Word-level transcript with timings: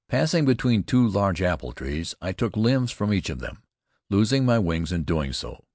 Passing 0.09 0.45
between 0.45 0.81
two 0.81 1.07
large 1.07 1.43
apple 1.43 1.73
trees, 1.73 2.15
I 2.23 2.31
took 2.31 2.57
limbs 2.57 2.89
from 2.89 3.13
each 3.13 3.29
of 3.29 3.37
them, 3.39 3.61
losing 4.09 4.43
my 4.45 4.57
wings 4.57 4.91
in 4.91 5.03
doing 5.03 5.31
so. 5.31 5.63